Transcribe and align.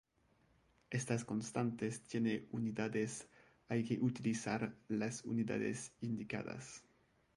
Estas 0.89 1.25
constantes 1.25 2.01
tiene 2.01 2.47
unidades 2.53 3.27
hay 3.67 3.83
que 3.83 3.99
utilizar 3.99 4.73
las 4.87 5.23
unidades 5.25 5.91
indicadas. 6.01 6.83